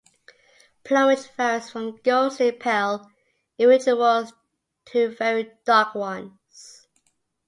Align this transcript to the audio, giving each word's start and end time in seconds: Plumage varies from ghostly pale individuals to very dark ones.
Plumage 0.83 1.27
varies 1.37 1.69
from 1.69 1.97
ghostly 1.97 2.51
pale 2.53 3.11
individuals 3.59 4.33
to 4.85 5.09
very 5.15 5.51
dark 5.63 5.93
ones. 5.93 6.87